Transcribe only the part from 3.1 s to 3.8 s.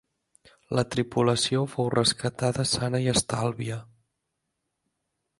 estalvia.